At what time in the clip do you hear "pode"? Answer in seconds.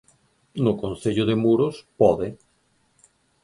1.99-2.27